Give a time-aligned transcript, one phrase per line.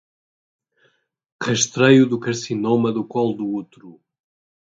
[1.39, 4.01] Rastreio do Carcinoma do Colo do Útero